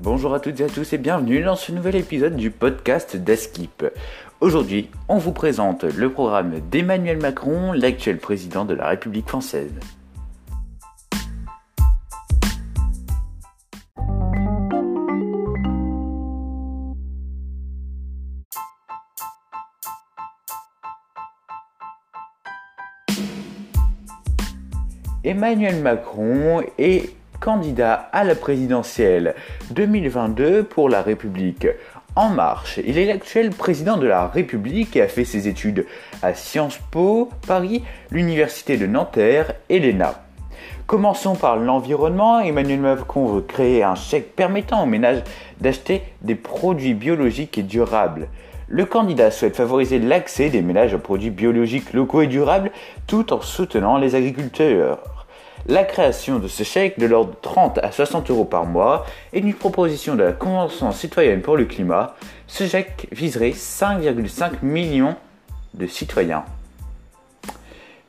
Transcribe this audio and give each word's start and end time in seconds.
Bonjour 0.00 0.34
à 0.34 0.40
toutes 0.40 0.60
et 0.60 0.64
à 0.64 0.68
tous 0.68 0.92
et 0.92 0.98
bienvenue 0.98 1.42
dans 1.42 1.56
ce 1.56 1.72
nouvel 1.72 1.96
épisode 1.96 2.36
du 2.36 2.50
podcast 2.50 3.16
d'Eskip. 3.16 3.86
Aujourd'hui, 4.40 4.90
on 5.08 5.18
vous 5.18 5.32
présente 5.32 5.84
le 5.84 6.12
programme 6.12 6.60
d'Emmanuel 6.70 7.18
Macron, 7.18 7.72
l'actuel 7.72 8.18
président 8.18 8.64
de 8.64 8.74
la 8.74 8.88
République 8.88 9.28
française. 9.28 9.72
Emmanuel 25.24 25.80
Macron 25.80 26.60
est 26.76 27.14
candidat 27.40 27.94
à 28.12 28.24
la 28.24 28.34
présidentielle 28.34 29.34
2022 29.70 30.64
pour 30.64 30.90
la 30.90 31.00
République 31.00 31.66
en 32.14 32.28
marche. 32.28 32.78
Il 32.86 32.98
est 32.98 33.06
l'actuel 33.06 33.48
président 33.48 33.96
de 33.96 34.06
la 34.06 34.26
République 34.26 34.96
et 34.96 35.00
a 35.00 35.08
fait 35.08 35.24
ses 35.24 35.48
études 35.48 35.86
à 36.22 36.34
Sciences 36.34 36.78
Po, 36.90 37.30
Paris, 37.46 37.82
l'Université 38.10 38.76
de 38.76 38.86
Nanterre 38.86 39.54
et 39.70 39.80
l'ENA. 39.80 40.22
Commençons 40.86 41.36
par 41.36 41.56
l'environnement. 41.56 42.40
Emmanuel 42.40 42.80
Macron 42.80 43.24
veut 43.24 43.40
créer 43.40 43.82
un 43.82 43.94
chèque 43.94 44.36
permettant 44.36 44.82
aux 44.82 44.86
ménages 44.86 45.22
d'acheter 45.58 46.02
des 46.20 46.34
produits 46.34 46.92
biologiques 46.92 47.56
et 47.56 47.62
durables. 47.62 48.28
Le 48.68 48.84
candidat 48.84 49.30
souhaite 49.30 49.56
favoriser 49.56 49.98
l'accès 49.98 50.50
des 50.50 50.60
ménages 50.60 50.92
aux 50.92 50.98
produits 50.98 51.30
biologiques 51.30 51.94
locaux 51.94 52.20
et 52.20 52.26
durables 52.26 52.72
tout 53.06 53.32
en 53.32 53.40
soutenant 53.40 53.96
les 53.96 54.14
agriculteurs. 54.14 55.13
La 55.66 55.84
création 55.84 56.40
de 56.40 56.46
ce 56.46 56.62
chèque 56.62 56.98
de 56.98 57.06
l'ordre 57.06 57.30
de 57.30 57.36
30 57.40 57.78
à 57.82 57.90
60 57.90 58.28
euros 58.30 58.44
par 58.44 58.66
mois 58.66 59.06
est 59.32 59.38
une 59.38 59.54
proposition 59.54 60.14
de 60.14 60.22
la 60.22 60.32
Convention 60.32 60.92
citoyenne 60.92 61.40
pour 61.40 61.56
le 61.56 61.64
climat. 61.64 62.16
Ce 62.46 62.66
chèque 62.66 63.08
viserait 63.12 63.52
5,5 63.52 64.56
millions 64.62 65.16
de 65.72 65.86
citoyens. 65.86 66.44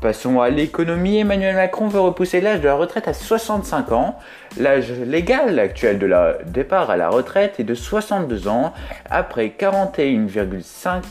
Passons 0.00 0.40
à 0.40 0.48
l'économie. 0.48 1.18
Emmanuel 1.18 1.56
Macron 1.56 1.88
veut 1.88 1.98
repousser 1.98 2.40
l'âge 2.40 2.60
de 2.60 2.66
la 2.66 2.76
retraite 2.76 3.08
à 3.08 3.14
65 3.14 3.90
ans. 3.90 4.16
L'âge 4.56 4.92
légal 4.92 5.58
actuel 5.58 5.98
de 5.98 6.06
la 6.06 6.34
départ 6.46 6.88
à 6.88 6.96
la 6.96 7.08
retraite 7.08 7.58
est 7.58 7.64
de 7.64 7.74
62 7.74 8.46
ans 8.46 8.72
après 9.10 9.48
41,5 9.58 11.02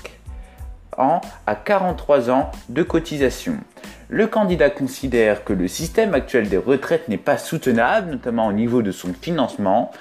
ans 0.98 1.20
à 1.46 1.56
43 1.56 2.30
ans 2.30 2.50
de 2.70 2.82
cotisation. 2.82 3.58
Le 4.12 4.26
candidat 4.26 4.72
considère 4.72 5.44
que 5.44 5.54
le 5.54 5.68
système 5.68 6.16
actuel 6.16 6.50
des 6.50 6.58
retraites 6.58 7.10
n'est 7.10 7.18
pas 7.20 7.38
soutenable, 7.38 8.10
notamment 8.10 8.48
au 8.48 8.52
niveau 8.52 8.82
de 8.82 8.92
son 8.92 9.14
financement. 9.14 9.92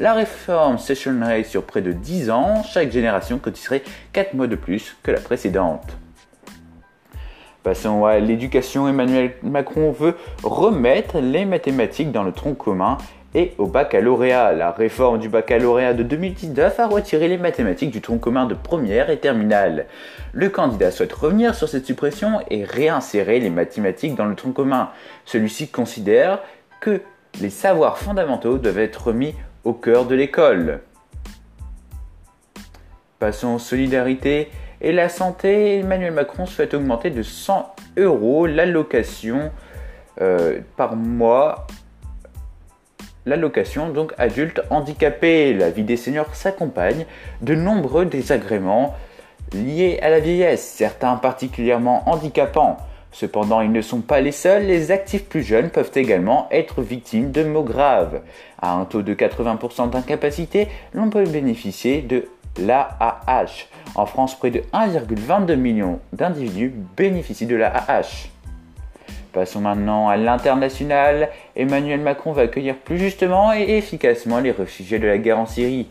La 0.00 0.14
réforme 0.14 0.78
s'échelonnerait 0.78 1.44
sur 1.44 1.64
près 1.64 1.82
de 1.82 1.92
10 1.92 2.30
ans, 2.30 2.62
chaque 2.62 2.90
génération 2.90 3.38
cotiserait 3.38 3.82
4 4.14 4.32
mois 4.32 4.46
de 4.46 4.56
plus 4.56 4.96
que 5.02 5.10
la 5.10 5.20
précédente. 5.20 5.98
Passons 7.62 8.06
à 8.06 8.18
l'éducation. 8.18 8.88
Emmanuel 8.88 9.34
Macron 9.42 9.92
veut 9.92 10.16
remettre 10.42 11.18
les 11.18 11.44
mathématiques 11.44 12.10
dans 12.10 12.22
le 12.22 12.32
tronc 12.32 12.54
commun 12.54 12.96
et 13.34 13.52
au 13.58 13.66
baccalauréat. 13.66 14.52
La 14.52 14.70
réforme 14.70 15.18
du 15.18 15.28
baccalauréat 15.28 15.94
de 15.94 16.02
2019 16.02 16.80
a 16.80 16.86
retiré 16.86 17.28
les 17.28 17.38
mathématiques 17.38 17.90
du 17.90 18.00
tronc 18.00 18.18
commun 18.18 18.46
de 18.46 18.54
première 18.54 19.10
et 19.10 19.18
terminale. 19.18 19.86
Le 20.32 20.48
candidat 20.48 20.90
souhaite 20.90 21.12
revenir 21.12 21.54
sur 21.54 21.68
cette 21.68 21.86
suppression 21.86 22.40
et 22.50 22.64
réinsérer 22.64 23.40
les 23.40 23.50
mathématiques 23.50 24.14
dans 24.14 24.26
le 24.26 24.34
tronc 24.34 24.52
commun. 24.52 24.90
Celui-ci 25.24 25.68
considère 25.68 26.40
que 26.80 27.02
les 27.40 27.50
savoirs 27.50 27.98
fondamentaux 27.98 28.58
doivent 28.58 28.78
être 28.78 29.08
remis 29.08 29.34
au 29.64 29.72
cœur 29.72 30.06
de 30.06 30.14
l'école. 30.14 30.80
Passons 33.18 33.54
aux 33.54 33.58
solidarités 33.58 34.48
et 34.80 34.92
la 34.92 35.08
santé, 35.08 35.80
Emmanuel 35.80 36.12
Macron 36.12 36.46
souhaite 36.46 36.74
augmenter 36.74 37.10
de 37.10 37.22
100 37.22 37.74
euros 37.96 38.46
l'allocation 38.46 39.50
euh, 40.20 40.60
par 40.76 40.94
mois. 40.94 41.66
L'allocation 43.28 43.90
donc 43.90 44.14
adulte 44.16 44.62
handicapé. 44.70 45.52
La 45.52 45.68
vie 45.68 45.82
des 45.82 45.98
seniors 45.98 46.34
s'accompagne 46.34 47.04
de 47.42 47.54
nombreux 47.54 48.06
désagréments 48.06 48.94
liés 49.52 49.98
à 50.00 50.08
la 50.08 50.18
vieillesse, 50.18 50.62
certains 50.62 51.16
particulièrement 51.16 52.08
handicapants. 52.08 52.78
Cependant, 53.12 53.60
ils 53.60 53.70
ne 53.70 53.82
sont 53.82 54.00
pas 54.00 54.22
les 54.22 54.32
seuls, 54.32 54.64
les 54.64 54.90
actifs 54.92 55.26
plus 55.26 55.42
jeunes 55.42 55.68
peuvent 55.68 55.90
également 55.94 56.48
être 56.50 56.80
victimes 56.80 57.30
de 57.30 57.44
maux 57.44 57.64
graves. 57.64 58.22
À 58.62 58.72
un 58.72 58.86
taux 58.86 59.02
de 59.02 59.12
80% 59.12 59.90
d'incapacité, 59.90 60.68
l'on 60.94 61.10
peut 61.10 61.24
bénéficier 61.24 62.00
de 62.00 62.28
l'AAH. 62.58 63.66
En 63.94 64.06
France, 64.06 64.38
près 64.38 64.50
de 64.50 64.60
1,22 64.72 65.54
million 65.56 66.00
d'individus 66.14 66.72
bénéficient 66.96 67.46
de 67.46 67.56
l'AAH. 67.56 68.30
Passons 69.32 69.60
maintenant 69.60 70.08
à 70.08 70.16
l'international. 70.16 71.28
Emmanuel 71.54 72.00
Macron 72.00 72.32
va 72.32 72.42
accueillir 72.42 72.76
plus 72.76 72.98
justement 72.98 73.52
et 73.52 73.76
efficacement 73.76 74.40
les 74.40 74.52
réfugiés 74.52 74.98
de 74.98 75.06
la 75.06 75.18
guerre 75.18 75.38
en 75.38 75.46
Syrie. 75.46 75.88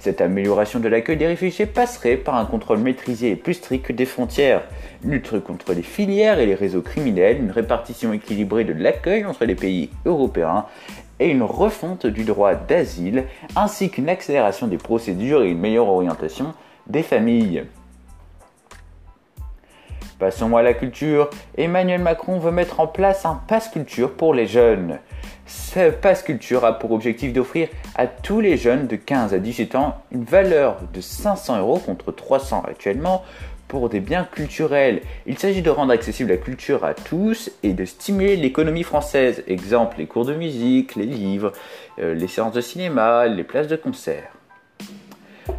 Cette 0.00 0.20
amélioration 0.20 0.80
de 0.80 0.88
l'accueil 0.88 1.16
des 1.16 1.28
réfugiés 1.28 1.66
passerait 1.66 2.16
par 2.16 2.34
un 2.34 2.44
contrôle 2.44 2.78
maîtrisé 2.78 3.30
et 3.30 3.36
plus 3.36 3.54
strict 3.54 3.92
des 3.92 4.04
frontières, 4.04 4.62
lutte 5.04 5.38
contre 5.44 5.74
les 5.74 5.82
filières 5.82 6.40
et 6.40 6.46
les 6.46 6.56
réseaux 6.56 6.82
criminels, 6.82 7.38
une 7.38 7.52
répartition 7.52 8.12
équilibrée 8.12 8.64
de 8.64 8.72
l'accueil 8.72 9.24
entre 9.24 9.44
les 9.44 9.54
pays 9.54 9.90
européens 10.04 10.66
et 11.20 11.28
une 11.28 11.44
refonte 11.44 12.06
du 12.06 12.24
droit 12.24 12.56
d'asile, 12.56 13.26
ainsi 13.54 13.90
qu'une 13.90 14.08
accélération 14.08 14.66
des 14.66 14.76
procédures 14.76 15.44
et 15.44 15.50
une 15.50 15.60
meilleure 15.60 15.88
orientation 15.88 16.52
des 16.88 17.04
familles. 17.04 17.62
Passons 20.22 20.56
à 20.56 20.62
la 20.62 20.72
culture. 20.72 21.30
Emmanuel 21.58 22.00
Macron 22.00 22.38
veut 22.38 22.52
mettre 22.52 22.78
en 22.78 22.86
place 22.86 23.26
un 23.26 23.40
pass 23.48 23.68
culture 23.68 24.12
pour 24.12 24.34
les 24.34 24.46
jeunes. 24.46 25.00
Ce 25.48 25.90
pass 25.90 26.22
culture 26.22 26.64
a 26.64 26.78
pour 26.78 26.92
objectif 26.92 27.32
d'offrir 27.32 27.66
à 27.96 28.06
tous 28.06 28.40
les 28.40 28.56
jeunes 28.56 28.86
de 28.86 28.94
15 28.94 29.34
à 29.34 29.38
17 29.38 29.74
ans 29.74 30.00
une 30.12 30.22
valeur 30.22 30.76
de 30.94 31.00
500 31.00 31.58
euros 31.58 31.80
contre 31.80 32.12
300 32.12 32.62
actuellement 32.68 33.24
pour 33.66 33.88
des 33.88 33.98
biens 33.98 34.22
culturels. 34.22 35.02
Il 35.26 35.38
s'agit 35.38 35.60
de 35.60 35.70
rendre 35.70 35.92
accessible 35.92 36.30
la 36.30 36.36
culture 36.36 36.84
à 36.84 36.94
tous 36.94 37.50
et 37.64 37.72
de 37.72 37.84
stimuler 37.84 38.36
l'économie 38.36 38.84
française. 38.84 39.42
Exemple, 39.48 39.96
les 39.98 40.06
cours 40.06 40.24
de 40.24 40.36
musique, 40.36 40.94
les 40.94 41.04
livres, 41.04 41.50
euh, 41.98 42.14
les 42.14 42.28
séances 42.28 42.54
de 42.54 42.60
cinéma, 42.60 43.26
les 43.26 43.42
places 43.42 43.66
de 43.66 43.74
concert. 43.74 44.30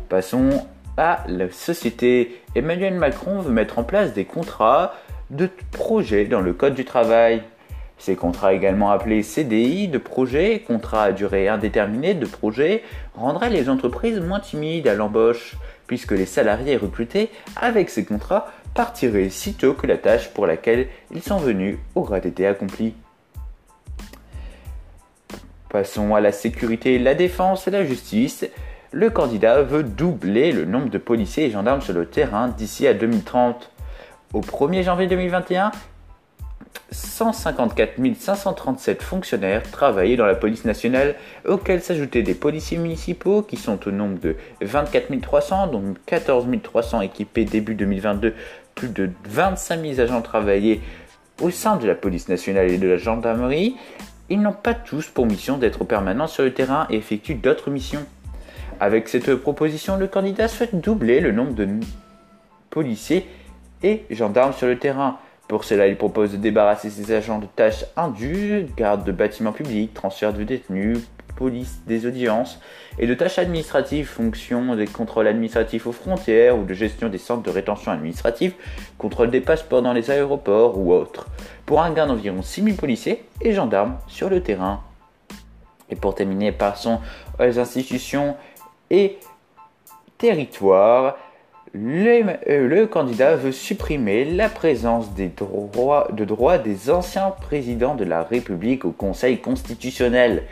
Passons 0.07 0.65
à 0.97 1.23
la 1.27 1.49
société. 1.51 2.41
Emmanuel 2.55 2.95
Macron 2.95 3.39
veut 3.39 3.51
mettre 3.51 3.79
en 3.79 3.83
place 3.83 4.13
des 4.13 4.25
contrats 4.25 4.93
de 5.29 5.49
projet 5.71 6.25
dans 6.25 6.41
le 6.41 6.53
Code 6.53 6.75
du 6.75 6.85
travail. 6.85 7.43
Ces 7.97 8.15
contrats 8.15 8.53
également 8.53 8.91
appelés 8.91 9.23
CDI 9.23 9.87
de 9.87 9.97
projet, 9.97 10.63
contrats 10.67 11.03
à 11.03 11.11
durée 11.11 11.47
indéterminée 11.47 12.13
de 12.13 12.25
projet, 12.25 12.83
rendraient 13.15 13.49
les 13.49 13.69
entreprises 13.69 14.19
moins 14.19 14.39
timides 14.39 14.87
à 14.87 14.95
l'embauche 14.95 15.55
puisque 15.87 16.11
les 16.11 16.25
salariés 16.25 16.77
recrutés 16.77 17.29
avec 17.55 17.89
ces 17.89 18.05
contrats 18.05 18.51
partiraient 18.73 19.29
sitôt 19.29 19.73
que 19.73 19.87
la 19.87 19.97
tâche 19.97 20.29
pour 20.33 20.47
laquelle 20.47 20.87
ils 21.13 21.21
sont 21.21 21.37
venus 21.37 21.77
aura 21.95 22.17
été 22.17 22.47
accomplie. 22.47 22.95
Passons 25.69 26.13
à 26.13 26.21
la 26.21 26.31
sécurité, 26.31 26.99
la 26.99 27.15
défense 27.15 27.67
et 27.67 27.71
la 27.71 27.83
justice. 27.83 28.45
Le 28.95 29.09
candidat 29.09 29.63
veut 29.63 29.81
doubler 29.81 30.51
le 30.51 30.65
nombre 30.65 30.91
de 30.91 30.99
policiers 30.99 31.45
et 31.45 31.49
gendarmes 31.49 31.81
sur 31.81 31.95
le 31.95 32.05
terrain 32.05 32.49
d'ici 32.49 32.85
à 32.85 32.93
2030. 32.93 33.71
Au 34.33 34.41
1er 34.41 34.83
janvier 34.83 35.07
2021, 35.07 35.71
154 36.91 37.93
537 38.15 39.01
fonctionnaires 39.01 39.63
travaillaient 39.63 40.15
dans 40.15 40.27
la 40.27 40.35
police 40.35 40.63
nationale, 40.63 41.15
auxquels 41.47 41.81
s'ajoutaient 41.81 42.21
des 42.21 42.35
policiers 42.35 42.77
municipaux 42.77 43.41
qui 43.41 43.57
sont 43.57 43.79
au 43.87 43.91
nombre 43.91 44.19
de 44.19 44.35
24 44.61 45.19
300, 45.19 45.67
dont 45.67 45.95
14 46.05 46.45
300 46.61 47.01
équipés 47.01 47.45
début 47.45 47.73
2022. 47.73 48.35
Plus 48.75 48.89
de 48.89 49.09
25 49.27 49.81
000 49.81 50.01
agents 50.01 50.21
travaillaient 50.21 50.81
au 51.41 51.49
sein 51.49 51.77
de 51.77 51.87
la 51.87 51.95
police 51.95 52.29
nationale 52.29 52.69
et 52.69 52.77
de 52.77 52.87
la 52.87 52.97
gendarmerie. 52.97 53.75
Ils 54.29 54.39
n'ont 54.39 54.53
pas 54.53 54.75
tous 54.75 55.07
pour 55.07 55.25
mission 55.25 55.57
d'être 55.57 55.83
permanents 55.83 56.27
sur 56.27 56.43
le 56.43 56.53
terrain 56.53 56.85
et 56.91 56.97
effectuent 56.97 57.33
d'autres 57.33 57.71
missions. 57.71 58.05
Avec 58.83 59.07
cette 59.07 59.33
proposition, 59.35 59.95
le 59.95 60.07
candidat 60.07 60.49
souhaite 60.49 60.75
doubler 60.75 61.21
le 61.21 61.31
nombre 61.31 61.53
de 61.53 61.69
policiers 62.69 63.25
et 63.81 64.03
gendarmes 64.09 64.51
sur 64.51 64.67
le 64.67 64.77
terrain. 64.77 65.19
Pour 65.47 65.63
cela, 65.63 65.87
il 65.87 65.95
propose 65.95 66.33
de 66.33 66.35
débarrasser 66.35 66.89
ses 66.89 67.13
agents 67.13 67.39
de 67.39 67.45
tâches 67.45 67.85
indues, 67.95 68.65
garde 68.75 69.05
de 69.05 69.13
bâtiments 69.13 69.53
publics, 69.53 69.93
transfert 69.93 70.33
de 70.33 70.43
détenus, 70.43 70.97
police 71.37 71.79
des 71.87 72.05
audiences 72.05 72.59
et 72.99 73.07
de 73.07 73.13
tâches 73.13 73.39
administratives, 73.39 74.05
fonction 74.05 74.75
des 74.75 74.87
contrôles 74.87 75.27
administratifs 75.27 75.87
aux 75.87 75.93
frontières 75.93 76.57
ou 76.57 76.65
de 76.65 76.73
gestion 76.73 77.07
des 77.07 77.19
centres 77.19 77.43
de 77.43 77.51
rétention 77.51 77.89
administrative, 77.93 78.53
contrôle 78.97 79.31
des 79.31 79.39
passeports 79.39 79.81
dans 79.81 79.93
les 79.93 80.11
aéroports 80.11 80.77
ou 80.77 80.91
autres, 80.91 81.27
pour 81.65 81.81
un 81.81 81.91
gain 81.91 82.07
d'environ 82.07 82.41
6000 82.41 82.75
policiers 82.75 83.23
et 83.39 83.53
gendarmes 83.53 83.95
sur 84.07 84.29
le 84.29 84.43
terrain. 84.43 84.81
Et 85.89 85.95
pour 85.95 86.15
terminer, 86.15 86.51
passons 86.51 86.99
aux 87.39 87.59
institutions 87.59 88.35
et 88.93 89.17
territoires. 90.19 91.17
Le, 91.73 92.23
euh, 92.47 92.67
le, 92.67 92.85
candidat 92.85 93.35
veut 93.35 93.51
supprimer 93.51 94.23
la 94.23 94.47
présence 94.47 95.11
des 95.15 95.29
droits, 95.29 96.07
de 96.13 96.23
droit 96.23 96.59
des 96.59 96.91
anciens 96.91 97.31
présidents 97.31 97.95
de 97.95 98.03
la 98.03 98.21
République 98.21 98.85
au 98.85 98.91
Conseil 98.91 99.41
constitutionnel. 99.41 100.43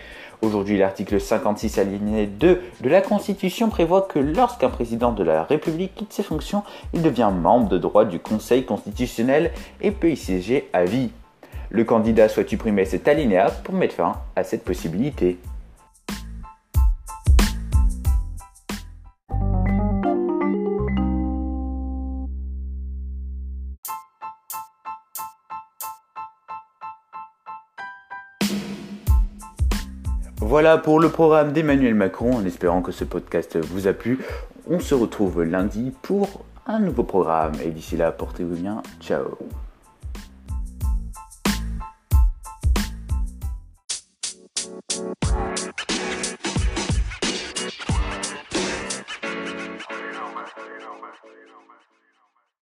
Aujourd'hui, 0.42 0.80
l'article 0.80 1.22
56 1.22 1.78
alinéa 1.78 2.26
2 2.26 2.62
de 2.82 2.90
la 2.90 3.02
Constitution 3.02 3.70
prévoit 3.70 4.02
que 4.02 4.18
lorsqu'un 4.18 4.70
président 4.70 5.12
de 5.12 5.24
la 5.24 5.44
République 5.44 5.94
quitte 5.94 6.14
ses 6.14 6.24
fonctions, 6.24 6.64
il 6.96 7.04
devient 7.04 7.30
membre 7.32 7.70
de 7.70 7.78
droit 7.78 8.06
du 8.06 8.18
Conseil 8.18 8.66
constitutionnel 8.66 9.52
et 9.82 9.92
peut 9.92 10.10
y 10.10 10.18
siéger 10.18 10.68
à 10.74 10.86
vie. 10.86 11.12
Le 11.70 11.84
candidat 11.84 12.28
souhaite 12.28 12.50
supprimer 12.50 12.86
cet 12.86 13.08
alinéa 13.08 13.52
pour 13.52 13.76
mettre 13.76 13.94
fin 13.94 14.14
à 14.36 14.44
cette 14.44 14.64
possibilité. 14.64 15.38
Voilà 30.42 30.80
pour 30.80 31.00
le 31.00 31.10
programme 31.10 31.54
d'Emmanuel 31.54 31.94
Macron, 31.94 32.36
en 32.36 32.46
espérant 32.46 32.82
que 32.82 32.92
ce 32.92 33.04
podcast 33.04 33.58
vous 33.58 33.88
a 33.88 33.94
plu. 33.94 34.20
On 34.68 34.80
se 34.80 34.96
retrouve 34.96 35.44
lundi 35.44 35.94
pour 36.02 36.44
un 36.66 36.80
nouveau 36.80 37.04
programme 37.04 37.54
et 37.64 37.70
d'ici 37.70 37.96
là, 37.96 38.12
portez-vous 38.12 38.56
bien. 38.56 38.82
Ciao 39.00 39.38